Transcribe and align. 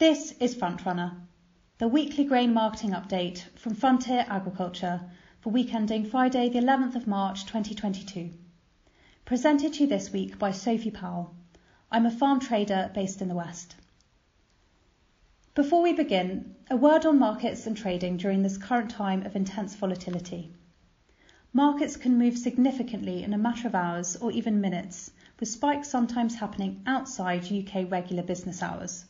This 0.00 0.32
is 0.40 0.54
Frontrunner, 0.54 1.12
the 1.76 1.86
weekly 1.86 2.24
grain 2.24 2.54
marketing 2.54 2.92
update 2.92 3.44
from 3.58 3.74
Frontier 3.74 4.24
Agriculture 4.30 5.02
for 5.42 5.50
week 5.50 5.74
ending 5.74 6.06
Friday, 6.06 6.48
the 6.48 6.58
11th 6.58 6.96
of 6.96 7.06
March 7.06 7.44
2022. 7.44 8.30
Presented 9.26 9.74
to 9.74 9.82
you 9.82 9.86
this 9.86 10.10
week 10.10 10.38
by 10.38 10.52
Sophie 10.52 10.90
Powell. 10.90 11.34
I'm 11.92 12.06
a 12.06 12.10
farm 12.10 12.40
trader 12.40 12.90
based 12.94 13.20
in 13.20 13.28
the 13.28 13.34
West. 13.34 13.76
Before 15.54 15.82
we 15.82 15.92
begin, 15.92 16.54
a 16.70 16.76
word 16.76 17.04
on 17.04 17.18
markets 17.18 17.66
and 17.66 17.76
trading 17.76 18.16
during 18.16 18.42
this 18.42 18.56
current 18.56 18.90
time 18.90 19.26
of 19.26 19.36
intense 19.36 19.74
volatility. 19.74 20.50
Markets 21.52 21.98
can 21.98 22.16
move 22.16 22.38
significantly 22.38 23.22
in 23.22 23.34
a 23.34 23.38
matter 23.38 23.68
of 23.68 23.74
hours 23.74 24.16
or 24.16 24.32
even 24.32 24.62
minutes, 24.62 25.10
with 25.38 25.50
spikes 25.50 25.90
sometimes 25.90 26.36
happening 26.36 26.80
outside 26.86 27.52
UK 27.52 27.90
regular 27.90 28.22
business 28.22 28.62
hours. 28.62 29.04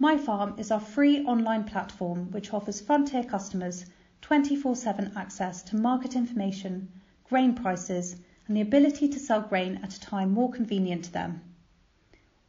MyFarm 0.00 0.58
is 0.58 0.72
our 0.72 0.80
free 0.80 1.24
online 1.24 1.62
platform 1.62 2.32
which 2.32 2.52
offers 2.52 2.80
Frontier 2.80 3.22
customers 3.22 3.86
24/7 4.22 5.12
access 5.16 5.62
to 5.62 5.76
market 5.76 6.16
information, 6.16 6.88
grain 7.22 7.54
prices, 7.54 8.16
and 8.48 8.56
the 8.56 8.60
ability 8.60 9.08
to 9.08 9.20
sell 9.20 9.40
grain 9.40 9.78
at 9.84 9.94
a 9.94 10.00
time 10.00 10.32
more 10.32 10.50
convenient 10.50 11.04
to 11.04 11.12
them. 11.12 11.40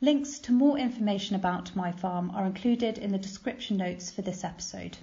Links 0.00 0.38
to 0.38 0.52
more 0.52 0.78
information 0.78 1.36
about 1.36 1.76
My 1.76 1.92
Farm 1.92 2.30
are 2.30 2.46
included 2.46 2.96
in 2.96 3.12
the 3.12 3.18
description 3.18 3.76
notes 3.76 4.10
for 4.10 4.22
this 4.22 4.42
episode. 4.42 4.96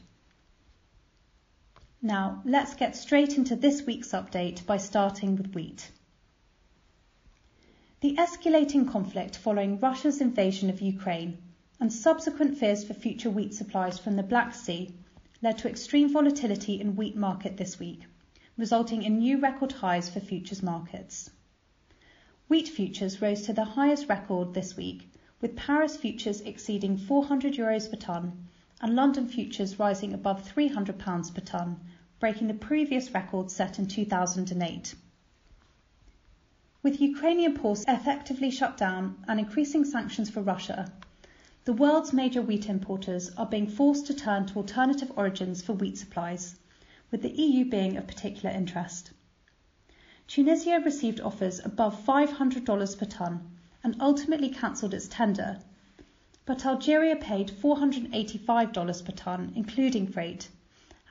Now, 2.02 2.42
let's 2.44 2.74
get 2.74 2.96
straight 2.96 3.38
into 3.38 3.56
this 3.56 3.86
week's 3.86 4.14
update 4.14 4.66
by 4.66 4.78
starting 4.78 5.36
with 5.36 5.54
wheat. 5.54 5.92
The 8.02 8.16
escalating 8.16 8.92
conflict 8.92 9.38
following 9.38 9.80
Russia's 9.80 10.22
invasion 10.22 10.72
of 10.72 10.82
Ukraine 10.82 11.38
and 11.80 11.94
subsequent 11.94 12.58
fears 12.58 12.84
for 12.84 12.96
future 12.96 13.30
wheat 13.30 13.54
supplies 13.54 14.00
from 14.00 14.16
the 14.16 14.24
Black 14.24 14.56
Sea 14.56 14.92
led 15.44 15.58
to 15.58 15.70
extreme 15.70 16.08
volatility 16.08 16.80
in 16.80 16.96
wheat 16.96 17.18
market 17.18 17.58
this 17.58 17.78
week, 17.78 18.06
resulting 18.58 19.04
in 19.04 19.20
new 19.20 19.38
record 19.38 19.74
highs 19.74 20.10
for 20.10 20.22
futures 20.22 20.64
markets. 20.64 21.30
Wheat 22.48 22.70
futures 22.70 23.22
rose 23.22 23.42
to 23.42 23.52
the 23.52 23.66
highest 23.66 24.08
record 24.08 24.54
this 24.54 24.78
week, 24.78 25.12
with 25.42 25.58
Paris 25.58 25.98
futures 25.98 26.40
exceeding 26.42 26.98
400 26.98 27.56
euros 27.56 27.90
per 27.90 27.98
tonne 27.98 28.48
and 28.80 28.96
London 28.96 29.28
futures 29.28 29.78
rising 29.78 30.14
above 30.14 30.48
300 30.48 30.98
pounds 30.98 31.30
per 31.30 31.42
tonne 31.42 31.78
breaking 32.22 32.48
the 32.48 32.54
previous 32.54 33.14
record 33.14 33.52
set 33.52 33.80
in 33.80 33.86
2008. 33.86 34.96
With 36.82 37.02
Ukrainian 37.02 37.54
ports 37.54 37.84
effectively 37.86 38.50
shut 38.50 38.78
down 38.78 39.22
and 39.28 39.42
increasing 39.42 39.84
sanctions 39.84 40.30
for 40.30 40.42
Russia, 40.42 40.90
the 41.66 41.72
world's 41.72 42.12
major 42.12 42.42
wheat 42.42 42.68
importers 42.68 43.32
are 43.38 43.46
being 43.46 43.68
forced 43.68 44.06
to 44.06 44.14
turn 44.14 44.46
to 44.46 44.58
alternative 44.58 45.10
origins 45.16 45.62
for 45.62 45.72
wheat 45.72 45.98
supplies, 45.98 46.56
with 47.10 47.22
the 47.22 47.32
EU 47.32 47.64
being 47.64 47.96
of 47.96 48.06
particular 48.06 48.54
interest. 48.54 49.12
Tunisia 50.28 50.82
received 50.84 51.22
offers 51.22 51.64
above 51.64 52.06
$500 52.06 52.98
per 52.98 53.06
tonne 53.06 53.50
and 53.82 53.96
ultimately 54.02 54.50
cancelled 54.50 54.94
its 54.94 55.08
tender, 55.08 55.58
but 56.46 56.66
Algeria 56.66 57.16
paid 57.16 57.50
$485 57.50 59.06
per 59.06 59.12
tonne, 59.14 59.54
including 59.56 60.06
freight, 60.08 60.50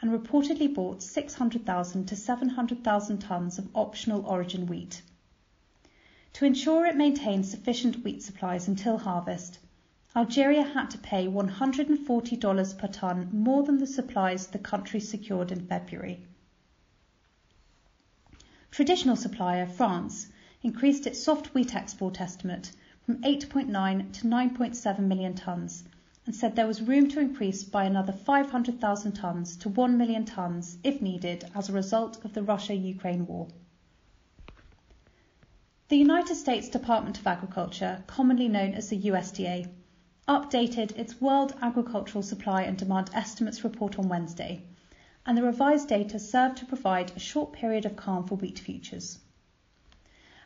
and 0.02 0.10
reportedly 0.10 0.74
bought 0.74 1.02
600,000 1.02 2.04
to 2.04 2.14
700,000 2.14 3.22
tonnes 3.22 3.58
of 3.58 3.70
optional 3.74 4.26
origin 4.26 4.66
wheat. 4.66 5.00
To 6.34 6.44
ensure 6.44 6.84
it 6.84 6.96
maintains 6.96 7.50
sufficient 7.50 8.04
wheat 8.04 8.22
supplies 8.22 8.68
until 8.68 8.98
harvest, 8.98 9.58
Algeria 10.14 10.62
had 10.62 10.90
to 10.90 10.98
pay 10.98 11.26
$140 11.26 12.78
per 12.78 12.86
tonne 12.88 13.30
more 13.32 13.62
than 13.62 13.78
the 13.78 13.86
supplies 13.86 14.46
the 14.46 14.58
country 14.58 15.00
secured 15.00 15.50
in 15.50 15.66
February. 15.66 16.20
Traditional 18.70 19.16
supplier 19.16 19.64
France 19.64 20.30
increased 20.62 21.06
its 21.06 21.22
soft 21.22 21.54
wheat 21.54 21.74
export 21.74 22.20
estimate 22.20 22.72
from 23.06 23.22
8.9 23.22 24.12
to 24.12 24.26
9.7 24.26 24.98
million 24.98 25.32
tonnes 25.32 25.84
and 26.26 26.34
said 26.34 26.56
there 26.56 26.66
was 26.66 26.82
room 26.82 27.08
to 27.08 27.18
increase 27.18 27.64
by 27.64 27.84
another 27.84 28.12
500,000 28.12 29.12
tonnes 29.12 29.58
to 29.60 29.70
1 29.70 29.96
million 29.96 30.26
tonnes 30.26 30.76
if 30.84 31.00
needed 31.00 31.50
as 31.54 31.70
a 31.70 31.72
result 31.72 32.22
of 32.22 32.34
the 32.34 32.42
Russia 32.42 32.74
Ukraine 32.74 33.26
war. 33.26 33.48
The 35.88 35.96
United 35.96 36.34
States 36.34 36.68
Department 36.68 37.18
of 37.18 37.26
Agriculture, 37.26 38.04
commonly 38.06 38.48
known 38.48 38.74
as 38.74 38.90
the 38.90 39.00
USDA, 39.00 39.70
updated 40.28 40.96
its 40.96 41.20
World 41.20 41.54
Agricultural 41.60 42.22
Supply 42.22 42.62
and 42.62 42.78
Demand 42.78 43.10
Estimates 43.12 43.64
report 43.64 43.98
on 43.98 44.08
Wednesday, 44.08 44.62
and 45.26 45.36
the 45.36 45.42
revised 45.42 45.88
data 45.88 46.18
served 46.18 46.56
to 46.58 46.66
provide 46.66 47.10
a 47.16 47.18
short 47.18 47.52
period 47.52 47.84
of 47.84 47.96
calm 47.96 48.26
for 48.26 48.36
wheat 48.36 48.58
futures. 48.58 49.18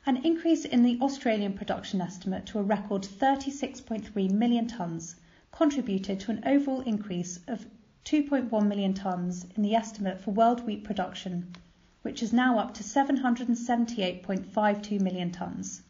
An 0.07 0.25
increase 0.25 0.65
in 0.65 0.83
the 0.83 0.99
Australian 1.03 1.53
production 1.53 2.01
estimate 2.01 2.47
to 2.47 2.59
a 2.59 2.63
record 2.63 3.03
36.3 3.03 4.31
million 4.31 4.67
tonnes 4.67 5.17
contributed 5.53 6.21
to 6.21 6.31
an 6.31 6.43
overall 6.47 6.81
increase 6.83 7.41
of 7.47 7.67
2.1 8.05 8.67
million 8.67 8.95
tonnes 8.95 9.45
in 9.57 9.63
the 9.63 9.75
estimate 9.75 10.21
for 10.21 10.31
world 10.31 10.65
wheat 10.65 10.85
production, 10.85 11.53
which 12.03 12.23
is 12.23 12.33
now 12.33 12.59
up 12.59 12.73
to 12.73 12.83
778.52 12.83 15.01
million 15.01 15.33
tonnes. 15.33 15.83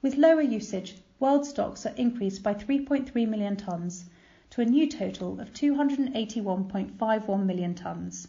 With 0.00 0.16
lower 0.16 0.40
usage, 0.40 0.96
world 1.20 1.46
stocks 1.46 1.86
are 1.86 1.94
increased 1.96 2.42
by 2.42 2.54
3.3 2.54 3.28
million 3.28 3.54
tonnes 3.54 4.04
to 4.48 4.60
a 4.60 4.64
new 4.64 4.88
total 4.88 5.38
of 5.38 5.52
281.51 5.52 7.44
million 7.46 7.74
tonnes. 7.74 8.26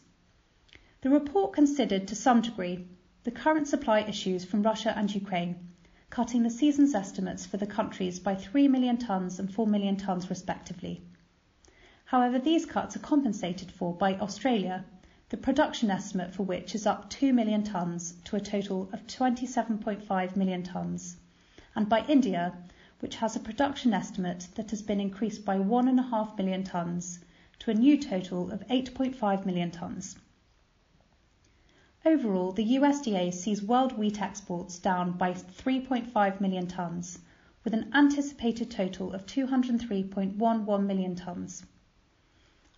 The 1.02 1.10
report 1.10 1.54
considered 1.54 2.08
to 2.10 2.16
some 2.16 2.42
degree 2.42 2.86
the 3.24 3.32
current 3.32 3.68
supply 3.68 4.02
issues 4.02 4.46
from 4.46 4.62
Russia 4.62 4.94
and 4.96 5.16
Ukraine 5.16 5.72
cutting 6.12 6.44
the 6.44 6.50
season's 6.50 6.94
estimates 6.94 7.46
for 7.46 7.56
the 7.56 7.66
countries 7.66 8.20
by 8.20 8.36
3 8.36 8.68
million 8.68 8.98
tonnes 8.98 9.40
and 9.40 9.52
4 9.52 9.66
million 9.66 9.96
tonnes 9.96 10.30
respectively. 10.30 11.02
However, 12.04 12.38
these 12.38 12.66
cuts 12.66 12.98
are 12.98 13.00
compensated 13.00 13.72
for 13.72 13.94
by 13.94 14.16
Australia, 14.16 14.84
the 15.30 15.38
production 15.38 15.90
estimate 15.90 16.34
for 16.34 16.44
which 16.44 16.76
is 16.76 16.86
up 16.86 17.10
2 17.10 17.32
million 17.32 17.64
tonnes 17.64 18.22
to 18.26 18.36
a 18.36 18.42
total 18.42 18.90
of 18.92 19.08
27.5 19.08 20.36
million 20.36 20.64
tonnes, 20.64 21.16
and 21.74 21.88
by 21.88 22.06
India, 22.08 22.58
which 23.02 23.16
has 23.16 23.36
a 23.36 23.40
production 23.40 23.94
estimate 23.94 24.48
that 24.56 24.70
has 24.70 24.82
been 24.82 25.00
increased 25.00 25.44
by 25.44 25.58
1.5 25.58 26.38
million 26.38 26.64
tonnes 26.64 27.20
to 27.58 27.72
a 27.72 27.74
new 27.74 27.98
total 27.98 28.52
of 28.52 28.66
8.5 28.68 29.46
million 29.46 29.72
tonnes. 29.72 30.16
Overall, 32.06 32.52
the 32.52 32.78
USDA 32.78 33.34
sees 33.34 33.62
world 33.62 33.98
wheat 33.98 34.22
exports 34.22 34.80
down 34.80 35.12
by 35.12 35.34
3.5 35.34 36.42
million 36.42 36.68
tonnes, 36.68 37.20
with 37.64 37.74
an 37.74 37.92
anticipated 37.94 38.72
total 38.72 39.14
of 39.14 39.26
203.11 39.26 40.86
million 40.86 41.16
tonnes. 41.16 41.64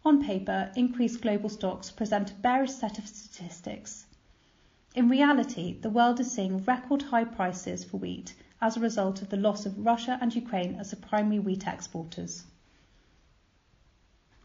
On 0.03 0.21
paper, 0.21 0.71
increased 0.75 1.21
global 1.21 1.47
stocks 1.49 1.91
present 1.91 2.31
a 2.31 2.35
bearish 2.35 2.71
set 2.71 2.97
of 2.97 3.07
statistics. 3.07 4.05
In 4.95 5.07
reality, 5.07 5.79
the 5.79 5.89
world 5.89 6.19
is 6.19 6.31
seeing 6.31 6.63
record 6.65 7.01
high 7.01 7.23
prices 7.23 7.85
for 7.85 7.97
wheat 7.97 8.35
as 8.63 8.77
a 8.77 8.79
result 8.79 9.21
of 9.21 9.27
the 9.27 9.35
loss 9.35 9.65
of 9.65 9.85
Russia 9.85 10.17
and 10.21 10.33
Ukraine 10.33 10.75
as 10.75 10.89
the 10.89 10.95
primary 10.95 11.37
wheat 11.37 11.67
exporters. 11.67 12.45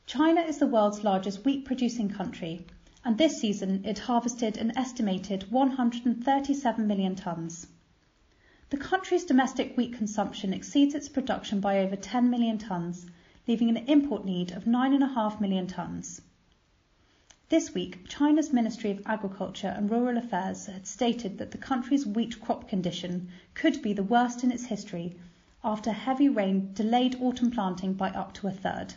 China 0.07 0.41
is 0.41 0.59
the 0.59 0.67
world's 0.67 1.05
largest 1.05 1.45
wheat 1.45 1.65
producing 1.65 2.09
country 2.09 2.67
and 3.05 3.17
this 3.17 3.41
season 3.41 3.85
it 3.85 4.01
harvested 4.01 4.57
an 4.57 4.77
estimated 4.77 5.49
137 5.53 6.85
million 6.85 7.15
tonnes. 7.15 7.69
The 8.71 8.77
country's 8.77 9.25
domestic 9.25 9.77
wheat 9.77 9.93
consumption 9.93 10.53
exceeds 10.53 10.97
its 10.97 11.09
production 11.09 11.61
by 11.61 11.79
over 11.79 11.95
10 11.95 12.29
million 12.29 12.59
tonnes, 12.59 13.07
leaving 13.47 13.69
an 13.69 13.77
import 13.87 14.25
need 14.25 14.51
of 14.51 14.65
9.5 14.65 15.41
million 15.41 15.69
tonnes. 15.69 16.21
This 17.51 17.73
week, 17.73 18.07
China's 18.07 18.53
Ministry 18.53 18.91
of 18.91 19.01
Agriculture 19.07 19.73
and 19.75 19.91
Rural 19.91 20.19
Affairs 20.19 20.67
had 20.67 20.87
stated 20.87 21.39
that 21.39 21.51
the 21.51 21.57
country's 21.57 22.05
wheat 22.05 22.39
crop 22.43 22.69
condition 22.69 23.31
could 23.55 23.81
be 23.81 23.95
the 23.95 24.03
worst 24.03 24.45
in 24.45 24.53
its 24.53 24.67
history 24.67 25.17
after 25.65 25.91
heavy 25.91 26.29
rain 26.29 26.75
delayed 26.75 27.17
autumn 27.23 27.51
planting 27.51 27.95
by 27.95 28.11
up 28.11 28.35
to 28.35 28.49
a 28.49 28.51
third. 28.51 28.93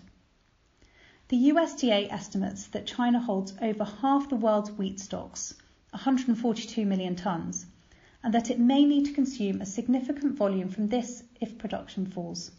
The 1.29 1.49
USDA 1.49 2.11
estimates 2.11 2.67
that 2.67 2.85
China 2.85 3.21
holds 3.21 3.53
over 3.61 3.85
half 3.85 4.27
the 4.27 4.35
world's 4.35 4.71
wheat 4.71 4.99
stocks, 4.99 5.53
142 5.91 6.85
million 6.85 7.15
tonnes, 7.15 7.67
and 8.21 8.33
that 8.33 8.49
it 8.49 8.59
may 8.59 8.83
need 8.83 9.05
to 9.05 9.13
consume 9.13 9.61
a 9.61 9.65
significant 9.65 10.35
volume 10.35 10.67
from 10.67 10.89
this 10.89 11.23
if 11.39 11.57
production 11.57 12.05
falls. 12.05 12.51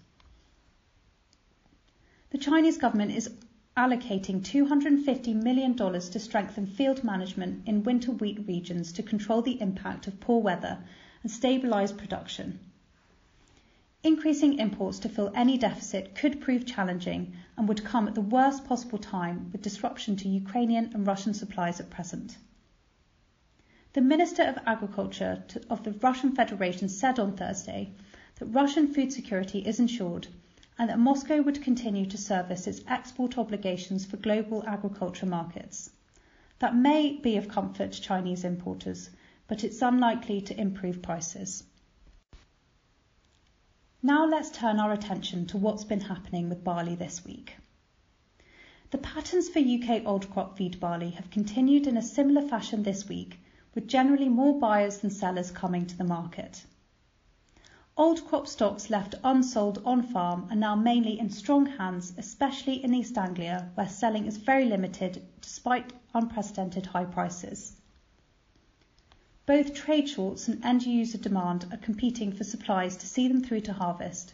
The 2.30 2.38
Chinese 2.38 2.78
government 2.78 3.12
is 3.12 3.28
allocating 3.76 4.40
$250 4.40 5.34
million 5.34 5.74
to 5.74 6.18
strengthen 6.18 6.66
field 6.66 7.02
management 7.02 7.66
in 7.66 7.82
winter 7.82 8.12
wheat 8.12 8.46
regions 8.46 8.92
to 8.92 9.02
control 9.02 9.40
the 9.40 9.58
impact 9.62 10.06
of 10.06 10.20
poor 10.20 10.42
weather 10.42 10.78
and 11.22 11.32
stabilize 11.32 11.90
production. 11.90 12.58
Increasing 14.04 14.58
imports 14.58 14.98
to 14.98 15.08
fill 15.08 15.32
any 15.34 15.56
deficit 15.56 16.14
could 16.14 16.40
prove 16.40 16.66
challenging 16.66 17.32
and 17.56 17.66
would 17.66 17.84
come 17.84 18.08
at 18.08 18.14
the 18.14 18.20
worst 18.20 18.64
possible 18.66 18.98
time 18.98 19.48
with 19.52 19.62
disruption 19.62 20.16
to 20.16 20.28
Ukrainian 20.28 20.90
and 20.92 21.06
Russian 21.06 21.32
supplies 21.32 21.80
at 21.80 21.88
present. 21.88 22.36
The 23.94 24.00
Minister 24.00 24.42
of 24.42 24.58
Agriculture 24.66 25.44
of 25.70 25.84
the 25.84 25.92
Russian 25.92 26.34
Federation 26.34 26.88
said 26.88 27.18
on 27.18 27.36
Thursday 27.36 27.92
that 28.36 28.46
Russian 28.46 28.92
food 28.92 29.12
security 29.12 29.60
is 29.60 29.78
ensured 29.78 30.26
and 30.78 30.88
that 30.88 30.98
Moscow 30.98 31.42
would 31.42 31.62
continue 31.62 32.06
to 32.06 32.16
service 32.16 32.66
its 32.66 32.80
export 32.86 33.38
obligations 33.38 34.06
for 34.06 34.16
global 34.16 34.64
agriculture 34.66 35.26
markets. 35.26 35.90
That 36.58 36.76
may 36.76 37.14
be 37.14 37.36
of 37.36 37.48
comfort 37.48 37.92
to 37.92 38.00
Chinese 38.00 38.44
importers, 38.44 39.10
but 39.48 39.64
it's 39.64 39.82
unlikely 39.82 40.40
to 40.42 40.60
improve 40.60 41.02
prices. 41.02 41.64
Now 44.02 44.26
let's 44.26 44.50
turn 44.50 44.80
our 44.80 44.92
attention 44.92 45.46
to 45.48 45.58
what's 45.58 45.84
been 45.84 46.00
happening 46.00 46.48
with 46.48 46.64
barley 46.64 46.94
this 46.94 47.24
week. 47.24 47.56
The 48.90 48.98
patterns 48.98 49.48
for 49.48 49.58
UK 49.58 50.04
old 50.04 50.30
crop 50.30 50.58
feed 50.58 50.80
barley 50.80 51.10
have 51.10 51.30
continued 51.30 51.86
in 51.86 51.96
a 51.96 52.02
similar 52.02 52.46
fashion 52.46 52.82
this 52.82 53.08
week, 53.08 53.38
with 53.74 53.86
generally 53.86 54.28
more 54.28 54.58
buyers 54.58 54.98
than 54.98 55.10
sellers 55.10 55.50
coming 55.50 55.86
to 55.86 55.96
the 55.96 56.04
market. 56.04 56.64
Old 57.94 58.26
crop 58.26 58.46
stocks 58.46 58.88
left 58.88 59.16
unsold 59.22 59.82
on 59.84 60.02
farm 60.02 60.46
are 60.50 60.56
now 60.56 60.74
mainly 60.74 61.18
in 61.18 61.28
strong 61.28 61.66
hands, 61.66 62.14
especially 62.16 62.82
in 62.82 62.94
East 62.94 63.18
Anglia, 63.18 63.70
where 63.74 63.86
selling 63.86 64.24
is 64.24 64.38
very 64.38 64.64
limited 64.64 65.22
despite 65.42 65.92
unprecedented 66.14 66.86
high 66.86 67.04
prices. 67.04 67.76
Both 69.44 69.74
trade 69.74 70.08
shorts 70.08 70.48
and 70.48 70.64
end 70.64 70.86
user 70.86 71.18
demand 71.18 71.66
are 71.70 71.76
competing 71.76 72.32
for 72.32 72.44
supplies 72.44 72.96
to 72.96 73.06
see 73.06 73.28
them 73.28 73.44
through 73.44 73.60
to 73.62 73.74
harvest. 73.74 74.32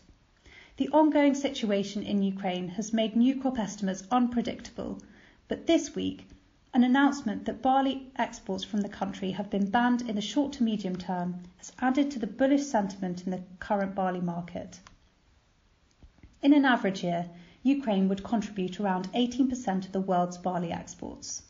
The 0.76 0.90
ongoing 0.90 1.34
situation 1.34 2.04
in 2.04 2.22
Ukraine 2.22 2.68
has 2.68 2.92
made 2.92 3.16
new 3.16 3.40
crop 3.40 3.58
estimates 3.58 4.04
unpredictable, 4.12 5.00
but 5.48 5.66
this 5.66 5.96
week, 5.96 6.28
an 6.74 6.84
announcement 6.84 7.46
that 7.46 7.62
barley 7.62 8.10
exports 8.16 8.62
from 8.62 8.82
the 8.82 8.88
country 8.88 9.30
have 9.30 9.48
been 9.48 9.70
banned 9.70 10.02
in 10.02 10.14
the 10.14 10.20
short 10.20 10.52
to 10.52 10.62
medium 10.62 10.96
term 10.96 11.42
has 11.56 11.72
added 11.80 12.10
to 12.10 12.18
the 12.18 12.26
bullish 12.26 12.64
sentiment 12.64 13.24
in 13.24 13.30
the 13.30 13.42
current 13.58 13.94
barley 13.94 14.20
market. 14.20 14.78
In 16.42 16.52
an 16.52 16.64
average 16.64 17.02
year, 17.02 17.30
Ukraine 17.62 18.08
would 18.08 18.22
contribute 18.22 18.78
around 18.78 19.12
18% 19.12 19.86
of 19.86 19.92
the 19.92 20.00
world's 20.00 20.38
barley 20.38 20.70
exports. 20.70 21.42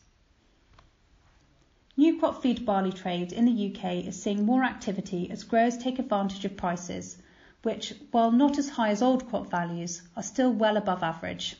New 1.97 2.17
crop 2.17 2.41
feed 2.41 2.65
barley 2.65 2.93
trade 2.93 3.33
in 3.33 3.43
the 3.43 3.69
UK 3.69 4.05
is 4.07 4.21
seeing 4.23 4.45
more 4.45 4.63
activity 4.63 5.29
as 5.29 5.43
growers 5.43 5.77
take 5.77 5.99
advantage 5.99 6.45
of 6.45 6.55
prices, 6.55 7.17
which, 7.61 7.93
while 8.11 8.31
not 8.31 8.57
as 8.57 8.69
high 8.69 8.89
as 8.89 9.01
old 9.01 9.27
crop 9.27 9.51
values, 9.51 10.01
are 10.15 10.23
still 10.23 10.51
well 10.51 10.77
above 10.77 11.03
average. 11.03 11.57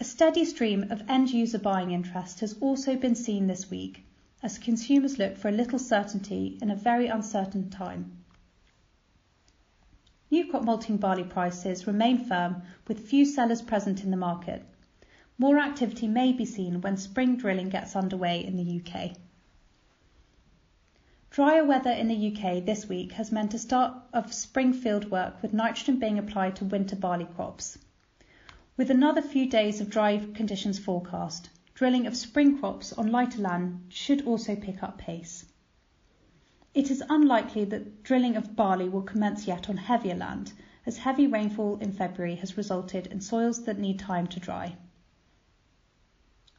A 0.00 0.04
steady 0.04 0.44
stream 0.44 0.90
of 0.90 1.02
end 1.08 1.30
user 1.30 1.58
buying 1.58 1.90
interest 1.90 2.40
has 2.40 2.56
also 2.60 2.96
been 2.96 3.14
seen 3.14 3.46
this 3.46 3.70
week 3.70 4.04
as 4.42 4.58
consumers 4.58 5.18
look 5.18 5.36
for 5.36 5.48
a 5.48 5.52
little 5.52 5.78
certainty 5.78 6.58
in 6.62 6.70
a 6.70 6.76
very 6.76 7.08
uncertain 7.08 7.70
time. 7.70 8.18
New 10.30 10.50
crop 10.50 10.64
malting 10.64 10.98
barley 10.98 11.24
prices 11.24 11.86
remain 11.86 12.24
firm 12.24 12.62
with 12.86 13.08
few 13.08 13.24
sellers 13.24 13.62
present 13.62 14.04
in 14.04 14.10
the 14.10 14.16
market 14.16 14.64
more 15.40 15.60
activity 15.60 16.08
may 16.08 16.32
be 16.32 16.44
seen 16.44 16.80
when 16.80 16.96
spring 16.96 17.36
drilling 17.36 17.68
gets 17.68 17.94
underway 17.94 18.44
in 18.44 18.56
the 18.56 18.82
UK. 18.82 19.12
Drier 21.30 21.64
weather 21.64 21.92
in 21.92 22.08
the 22.08 22.32
UK 22.32 22.64
this 22.64 22.88
week 22.88 23.12
has 23.12 23.30
meant 23.30 23.54
a 23.54 23.58
start 23.58 23.94
of 24.12 24.32
spring 24.32 24.72
field 24.72 25.12
work 25.12 25.40
with 25.40 25.52
nitrogen 25.52 26.00
being 26.00 26.18
applied 26.18 26.56
to 26.56 26.64
winter 26.64 26.96
barley 26.96 27.28
crops. 27.36 27.78
With 28.78 28.92
another 28.92 29.22
few 29.22 29.46
days 29.46 29.80
of 29.80 29.90
dry 29.90 30.18
conditions 30.18 30.78
forecast, 30.78 31.50
drilling 31.74 32.06
of 32.06 32.16
spring 32.16 32.60
crops 32.60 32.92
on 32.92 33.10
lighter 33.10 33.40
land 33.40 33.86
should 33.88 34.24
also 34.24 34.54
pick 34.54 34.84
up 34.84 34.98
pace. 34.98 35.44
It 36.74 36.88
is 36.88 37.02
unlikely 37.08 37.64
that 37.64 38.04
drilling 38.04 38.36
of 38.36 38.54
barley 38.54 38.88
will 38.88 39.02
commence 39.02 39.48
yet 39.48 39.68
on 39.68 39.78
heavier 39.78 40.14
land, 40.14 40.52
as 40.86 40.98
heavy 40.98 41.26
rainfall 41.26 41.78
in 41.80 41.90
February 41.90 42.36
has 42.36 42.56
resulted 42.56 43.08
in 43.08 43.20
soils 43.20 43.64
that 43.64 43.80
need 43.80 43.98
time 43.98 44.28
to 44.28 44.38
dry. 44.38 44.76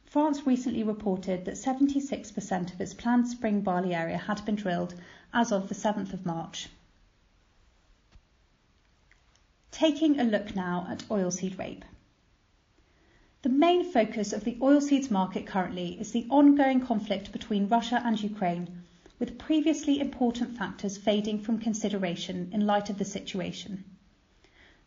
France 0.04 0.46
recently 0.46 0.82
reported 0.82 1.46
that 1.46 1.54
76% 1.54 2.74
of 2.74 2.80
its 2.82 2.92
planned 2.92 3.28
spring 3.28 3.62
barley 3.62 3.94
area 3.94 4.18
had 4.18 4.44
been 4.44 4.56
drilled 4.56 4.94
as 5.32 5.52
of 5.52 5.70
the 5.70 5.74
7th 5.74 6.12
of 6.12 6.26
March. 6.26 6.68
Taking 9.70 10.20
a 10.20 10.24
look 10.24 10.54
now 10.54 10.86
at 10.90 11.08
oilseed 11.08 11.58
rape. 11.58 11.82
The 13.42 13.48
main 13.48 13.84
focus 13.84 14.34
of 14.34 14.44
the 14.44 14.56
oilseeds 14.60 15.10
market 15.10 15.46
currently 15.46 15.98
is 15.98 16.12
the 16.12 16.26
ongoing 16.28 16.78
conflict 16.78 17.32
between 17.32 17.68
Russia 17.68 18.02
and 18.04 18.22
Ukraine, 18.22 18.82
with 19.18 19.38
previously 19.38 19.98
important 19.98 20.58
factors 20.58 20.98
fading 20.98 21.40
from 21.40 21.58
consideration 21.58 22.50
in 22.52 22.66
light 22.66 22.90
of 22.90 22.98
the 22.98 23.04
situation. 23.06 23.82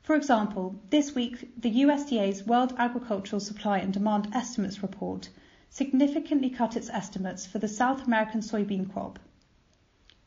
For 0.04 0.16
example, 0.16 0.76
this 0.92 1.16
week 1.16 1.60
the 1.60 1.82
USDA's 1.82 2.46
World 2.46 2.76
Agricultural 2.78 3.40
Supply 3.40 3.80
and 3.80 3.92
Demand 3.92 4.28
Estimates 4.36 4.84
report 4.84 5.30
significantly 5.72 6.52
cut 6.52 6.78
its 6.78 6.92
estimates 6.92 7.48
for 7.48 7.58
the 7.58 7.68
South 7.68 8.06
American 8.06 8.42
soybean 8.42 8.88
crop. 8.94 9.18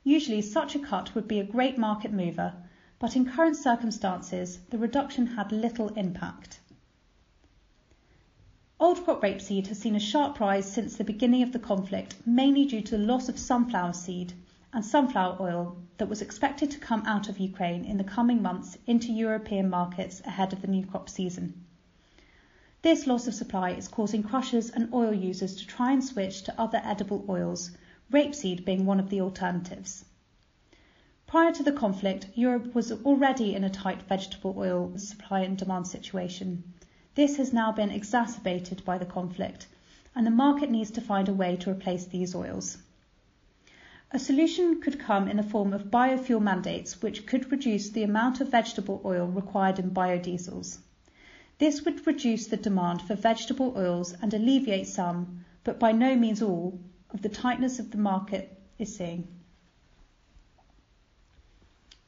Usually 0.02 0.42
such 0.42 0.74
a 0.74 0.80
cut 0.80 1.14
would 1.14 1.28
be 1.28 1.38
a 1.38 1.44
great 1.44 1.78
market 1.78 2.12
mover, 2.12 2.54
but 2.98 3.14
in 3.14 3.24
current 3.24 3.56
circumstances 3.56 4.58
the 4.70 4.78
reduction 4.78 5.28
had 5.28 5.52
little 5.52 5.90
impact. 5.90 6.58
Old 8.78 9.02
crop 9.04 9.22
rapeseed 9.22 9.68
has 9.68 9.78
seen 9.78 9.96
a 9.96 9.98
sharp 9.98 10.38
rise 10.38 10.70
since 10.70 10.96
the 10.96 11.02
beginning 11.04 11.42
of 11.42 11.52
the 11.52 11.58
conflict, 11.58 12.14
mainly 12.26 12.66
due 12.66 12.82
to 12.82 12.98
the 12.98 13.04
loss 13.04 13.26
of 13.30 13.38
sunflower 13.38 13.94
seed 13.94 14.34
and 14.70 14.84
sunflower 14.84 15.38
oil 15.40 15.78
that 15.96 16.10
was 16.10 16.20
expected 16.20 16.70
to 16.70 16.78
come 16.78 17.02
out 17.06 17.30
of 17.30 17.38
Ukraine 17.38 17.86
in 17.86 17.96
the 17.96 18.04
coming 18.04 18.42
months 18.42 18.76
into 18.86 19.12
European 19.12 19.70
markets 19.70 20.20
ahead 20.26 20.52
of 20.52 20.60
the 20.60 20.66
new 20.66 20.84
crop 20.84 21.08
season. 21.08 21.64
This 22.82 23.06
loss 23.06 23.26
of 23.26 23.32
supply 23.32 23.70
is 23.70 23.88
causing 23.88 24.22
crushers 24.22 24.68
and 24.68 24.92
oil 24.92 25.14
users 25.14 25.56
to 25.56 25.66
try 25.66 25.92
and 25.92 26.04
switch 26.04 26.42
to 26.42 26.60
other 26.60 26.82
edible 26.84 27.24
oils, 27.30 27.70
rapeseed 28.12 28.66
being 28.66 28.84
one 28.84 29.00
of 29.00 29.08
the 29.08 29.22
alternatives. 29.22 30.04
Prior 31.26 31.50
to 31.50 31.62
the 31.62 31.72
conflict, 31.72 32.26
Europe 32.34 32.74
was 32.74 32.92
already 32.92 33.54
in 33.54 33.64
a 33.64 33.70
tight 33.70 34.02
vegetable 34.02 34.54
oil 34.58 34.92
supply 34.98 35.40
and 35.40 35.56
demand 35.56 35.86
situation. 35.86 36.74
This 37.16 37.38
has 37.38 37.50
now 37.50 37.72
been 37.72 37.90
exacerbated 37.90 38.84
by 38.84 38.98
the 38.98 39.06
conflict, 39.06 39.68
and 40.14 40.26
the 40.26 40.30
market 40.30 40.70
needs 40.70 40.90
to 40.90 41.00
find 41.00 41.30
a 41.30 41.32
way 41.32 41.56
to 41.56 41.70
replace 41.70 42.04
these 42.04 42.34
oils. 42.34 42.76
A 44.10 44.18
solution 44.18 44.82
could 44.82 44.98
come 44.98 45.26
in 45.26 45.38
the 45.38 45.42
form 45.42 45.72
of 45.72 45.90
biofuel 45.90 46.42
mandates, 46.42 47.00
which 47.00 47.24
could 47.24 47.50
reduce 47.50 47.88
the 47.88 48.02
amount 48.02 48.42
of 48.42 48.50
vegetable 48.50 49.00
oil 49.02 49.26
required 49.26 49.78
in 49.78 49.92
biodiesels. 49.92 50.76
This 51.56 51.86
would 51.86 52.06
reduce 52.06 52.48
the 52.48 52.58
demand 52.58 53.00
for 53.00 53.14
vegetable 53.14 53.72
oils 53.74 54.12
and 54.20 54.34
alleviate 54.34 54.86
some, 54.86 55.46
but 55.64 55.78
by 55.78 55.92
no 55.92 56.16
means 56.16 56.42
all, 56.42 56.78
of 57.08 57.22
the 57.22 57.30
tightness 57.30 57.78
of 57.78 57.92
the 57.92 57.96
market 57.96 58.60
is 58.78 58.94
seeing. 58.94 59.26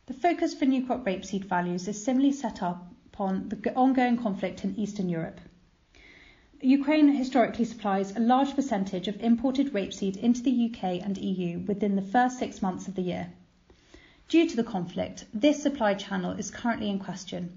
The 0.04 0.12
focus 0.12 0.52
for 0.52 0.66
new 0.66 0.84
crop 0.84 1.06
rapeseed 1.06 1.46
values 1.46 1.88
is 1.88 2.04
similarly 2.04 2.32
set 2.32 2.62
up 2.62 2.92
upon 3.18 3.48
the 3.48 3.74
ongoing 3.74 4.16
conflict 4.16 4.62
in 4.62 4.78
Eastern 4.78 5.08
Europe. 5.08 5.40
Ukraine 6.62 7.08
historically 7.08 7.64
supplies 7.64 8.14
a 8.14 8.20
large 8.20 8.54
percentage 8.54 9.08
of 9.08 9.20
imported 9.20 9.72
rapeseed 9.72 10.16
into 10.18 10.40
the 10.40 10.66
UK 10.66 11.04
and 11.04 11.18
EU 11.18 11.58
within 11.66 11.96
the 11.96 12.10
first 12.14 12.38
six 12.38 12.62
months 12.62 12.86
of 12.86 12.94
the 12.94 13.02
year. 13.02 13.32
Due 14.28 14.48
to 14.48 14.54
the 14.54 14.62
conflict, 14.62 15.24
this 15.34 15.60
supply 15.60 15.94
channel 15.94 16.30
is 16.30 16.52
currently 16.52 16.88
in 16.88 17.00
question. 17.00 17.50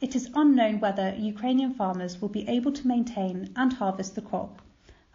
It 0.00 0.14
is 0.14 0.30
unknown 0.36 0.78
whether 0.78 1.16
Ukrainian 1.18 1.74
farmers 1.74 2.20
will 2.20 2.28
be 2.28 2.46
able 2.46 2.70
to 2.70 2.86
maintain 2.86 3.50
and 3.56 3.72
harvest 3.72 4.14
the 4.14 4.22
crop, 4.22 4.62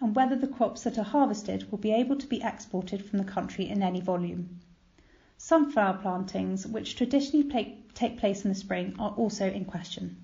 and 0.01 0.13
whether 0.13 0.36
the 0.36 0.50
crops 0.50 0.84
that 0.84 0.98
are 0.98 1.12
harvested 1.15 1.72
will 1.72 1.79
be 1.79 1.94
able 1.94 2.17
to 2.17 2.27
be 2.27 2.44
exported 2.44 3.06
from 3.06 3.20
the 3.20 3.32
country 3.36 3.70
in 3.70 3.82
any 3.82 4.01
volume. 4.01 4.60
Sunflower 5.39 6.00
plantings, 6.00 6.65
which 6.65 6.96
traditionally 6.96 7.48
take 7.94 8.17
place 8.17 8.44
in 8.44 8.50
the 8.50 8.56
spring, 8.56 8.96
are 8.98 9.12
also 9.12 9.50
in 9.50 9.65
question. 9.65 10.17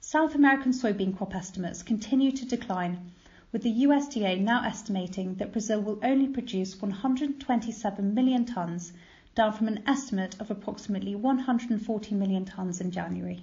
South 0.00 0.34
American 0.34 0.72
soybean 0.72 1.16
crop 1.16 1.34
estimates 1.34 1.82
continue 1.82 2.32
to 2.32 2.46
decline, 2.46 3.12
with 3.52 3.62
the 3.62 3.84
USDA 3.84 4.40
now 4.40 4.62
estimating 4.64 5.34
that 5.34 5.52
Brazil 5.52 5.80
will 5.80 5.98
only 6.02 6.28
produce 6.28 6.80
127 6.80 8.14
million 8.14 8.44
tonnes, 8.44 8.92
down 9.34 9.52
from 9.52 9.68
an 9.68 9.82
estimate 9.86 10.40
of 10.40 10.50
approximately 10.50 11.14
140 11.14 12.14
million 12.14 12.44
tonnes 12.44 12.80
in 12.80 12.90
January. 12.90 13.42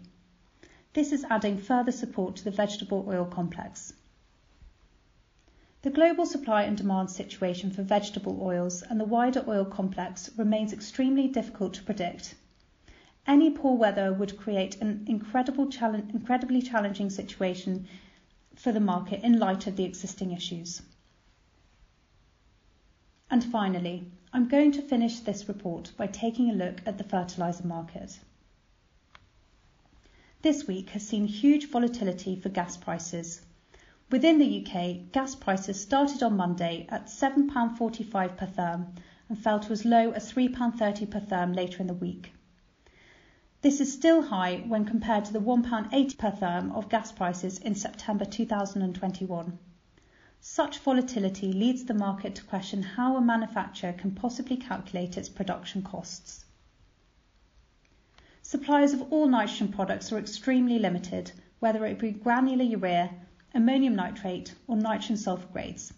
This 0.93 1.11
is 1.11 1.25
adding 1.29 1.57
further 1.57 1.91
support 1.91 2.37
to 2.37 2.43
the 2.43 2.51
vegetable 2.51 3.05
oil 3.07 3.25
complex. 3.25 3.93
The 5.83 5.89
global 5.89 6.25
supply 6.25 6.63
and 6.63 6.77
demand 6.77 7.11
situation 7.11 7.69
for 7.69 7.83
vegetable 7.83 8.41
oils 8.41 8.83
and 8.83 8.97
the 8.97 9.05
wider 9.05 9.43
oil 9.45 9.65
complex 9.65 10.31
remains 10.37 10.71
extremely 10.71 11.27
difficult 11.27 11.73
to 11.73 11.83
predict. 11.83 12.35
Any 13.27 13.51
poor 13.51 13.75
weather 13.75 14.13
would 14.13 14.37
create 14.37 14.77
an 14.81 15.03
incredibly 15.09 16.61
challenging 16.61 17.09
situation 17.09 17.85
for 18.55 18.71
the 18.71 18.79
market 18.79 19.25
in 19.25 19.39
light 19.39 19.67
of 19.67 19.75
the 19.75 19.83
existing 19.83 20.31
issues. 20.31 20.81
And 23.29 23.43
finally, 23.43 24.09
I'm 24.31 24.47
going 24.47 24.71
to 24.73 24.81
finish 24.81 25.19
this 25.19 25.49
report 25.49 25.91
by 25.97 26.07
taking 26.07 26.49
a 26.49 26.53
look 26.53 26.81
at 26.85 26.97
the 26.97 27.03
fertilizer 27.03 27.67
market. 27.67 28.19
This 30.43 30.65
week 30.65 30.91
has 30.91 31.05
seen 31.05 31.27
huge 31.27 31.69
volatility 31.69 32.37
for 32.37 32.47
gas 32.47 32.77
prices, 32.77 33.41
Within 34.11 34.37
the 34.37 34.65
UK, 34.65 35.11
gas 35.11 35.33
prices 35.33 35.81
started 35.81 36.21
on 36.21 36.37
Monday 36.37 36.85
at 36.89 37.07
£7.45 37.07 38.37
per 38.37 38.45
therm 38.45 38.87
and 39.29 39.39
fell 39.39 39.59
to 39.59 39.71
as 39.71 39.85
low 39.85 40.11
as 40.11 40.31
£3.30 40.31 41.09
per 41.09 41.19
therm 41.19 41.55
later 41.55 41.81
in 41.81 41.87
the 41.87 41.93
week. 41.93 42.33
This 43.61 43.79
is 43.79 43.93
still 43.93 44.21
high 44.21 44.57
when 44.67 44.83
compared 44.83 45.23
to 45.25 45.33
the 45.33 45.39
£1.80 45.39 46.17
per 46.17 46.31
therm 46.31 46.75
of 46.75 46.89
gas 46.89 47.11
prices 47.13 47.57
in 47.59 47.75
September 47.75 48.25
2021. 48.25 49.57
Such 50.41 50.79
volatility 50.79 51.53
leads 51.53 51.85
the 51.85 51.93
market 51.93 52.35
to 52.35 52.43
question 52.43 52.83
how 52.83 53.15
a 53.15 53.21
manufacturer 53.21 53.93
can 53.93 54.11
possibly 54.11 54.57
calculate 54.57 55.17
its 55.17 55.29
production 55.29 55.81
costs. 55.81 56.43
Suppliers 58.41 58.91
of 58.91 59.13
all 59.13 59.27
nitrogen 59.27 59.69
products 59.69 60.11
are 60.11 60.19
extremely 60.19 60.77
limited, 60.77 61.31
whether 61.59 61.85
it 61.85 61.97
be 61.97 62.11
granular 62.11 62.65
urea, 62.65 63.09
ammonium 63.53 63.95
nitrate, 63.95 64.55
or 64.67 64.75
nitrogen 64.75 65.17
sulfur 65.17 65.47
grades. 65.53 65.93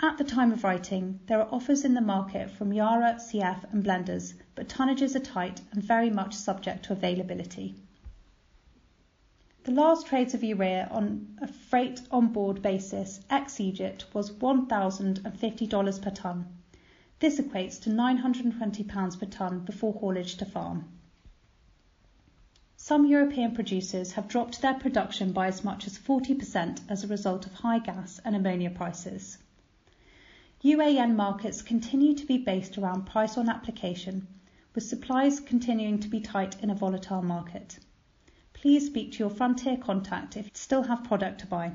At 0.00 0.16
the 0.16 0.24
time 0.24 0.52
of 0.52 0.64
writing, 0.64 1.20
there 1.26 1.40
are 1.42 1.52
offers 1.52 1.84
in 1.84 1.92
the 1.94 2.00
market 2.00 2.50
from 2.50 2.72
Yara, 2.72 3.16
CF, 3.20 3.70
and 3.72 3.84
blenders, 3.84 4.34
but 4.54 4.68
tonnages 4.68 5.14
are 5.14 5.20
tight 5.20 5.60
and 5.72 5.82
very 5.82 6.08
much 6.08 6.34
subject 6.34 6.84
to 6.84 6.94
availability. 6.94 7.74
The 9.64 9.72
last 9.72 10.06
trades 10.06 10.32
of 10.32 10.42
urea 10.42 10.88
on 10.90 11.36
a 11.42 11.46
freight 11.46 12.00
on 12.10 12.28
board 12.28 12.62
basis 12.62 13.20
ex 13.28 13.60
Egypt 13.60 14.06
was 14.14 14.30
$1,050 14.30 16.02
per 16.02 16.10
tonne. 16.10 16.46
This 17.18 17.38
equates 17.38 17.78
to 17.82 17.90
£920 17.90 19.20
per 19.20 19.26
tonne 19.26 19.60
before 19.60 19.92
haulage 19.92 20.36
to 20.36 20.46
farm. 20.46 20.88
Some 22.82 23.04
European 23.04 23.54
producers 23.54 24.12
have 24.12 24.26
dropped 24.26 24.62
their 24.62 24.72
production 24.72 25.32
by 25.32 25.48
as 25.48 25.62
much 25.62 25.86
as 25.86 25.98
40% 25.98 26.80
as 26.88 27.04
a 27.04 27.08
result 27.08 27.44
of 27.44 27.52
high 27.52 27.78
gas 27.78 28.18
and 28.24 28.34
ammonia 28.34 28.70
prices. 28.70 29.36
UAN 30.64 31.14
markets 31.14 31.60
continue 31.60 32.14
to 32.14 32.24
be 32.24 32.38
based 32.38 32.78
around 32.78 33.04
price 33.04 33.36
on 33.36 33.50
application, 33.50 34.26
with 34.74 34.84
supplies 34.84 35.40
continuing 35.40 35.98
to 36.00 36.08
be 36.08 36.20
tight 36.20 36.58
in 36.62 36.70
a 36.70 36.74
volatile 36.74 37.20
market. 37.20 37.78
Please 38.54 38.86
speak 38.86 39.12
to 39.12 39.18
your 39.18 39.30
Frontier 39.30 39.76
contact 39.76 40.38
if 40.38 40.46
you 40.46 40.50
still 40.54 40.84
have 40.84 41.04
product 41.04 41.40
to 41.40 41.46
buy. 41.46 41.72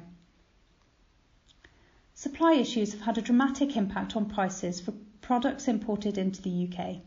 Supply 2.15 2.53
issues 2.53 2.93
have 2.93 3.01
had 3.01 3.19
a 3.19 3.21
dramatic 3.21 3.77
impact 3.77 4.15
on 4.15 4.25
prices 4.25 4.81
for 4.81 4.93
products 5.21 5.67
imported 5.67 6.17
into 6.17 6.41
the 6.41 6.67
UK. 6.67 7.01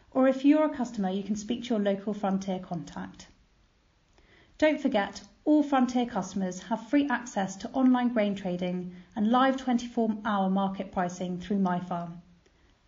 Or 0.10 0.28
if 0.28 0.44
you're 0.44 0.66
a 0.66 0.76
customer, 0.76 1.12
you 1.12 1.22
can 1.22 1.36
speak 1.36 1.66
to 1.66 1.76
your 1.76 1.80
local 1.80 2.16
Frontier 2.16 2.58
contact. 2.58 3.28
Don't 4.58 4.82
forget, 4.82 5.22
all 5.46 5.62
Frontier 5.62 6.08
customers 6.08 6.64
have 6.64 6.90
free 6.90 7.08
access 7.08 7.56
to 7.58 7.70
online 7.70 8.14
grain 8.14 8.34
trading 8.34 8.96
and 9.16 9.30
live 9.30 9.58
24 9.58 10.18
hour 10.26 10.50
market 10.50 10.92
pricing 10.92 11.40
through 11.40 11.60
MyFarm. 11.60 12.18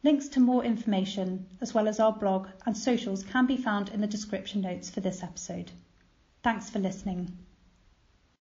Links 0.02 0.30
to 0.30 0.40
more 0.40 0.64
information, 0.64 1.46
as 1.60 1.74
well 1.74 1.88
as 1.88 2.00
our 2.00 2.14
blog 2.14 2.48
and 2.66 2.78
socials, 2.78 3.24
can 3.24 3.46
be 3.46 3.58
found 3.58 3.90
in 3.90 4.00
the 4.00 4.08
description 4.08 4.62
notes 4.62 4.90
for 4.90 5.02
this 5.02 5.22
episode. 5.22 5.72
Thanks 6.42 6.70
for 6.70 6.80
listening. 6.80 7.38